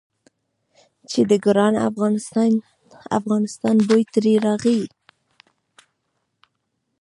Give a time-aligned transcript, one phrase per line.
[1.09, 1.73] چې د ګران
[3.19, 4.81] افغانستان بوی ترې راغی.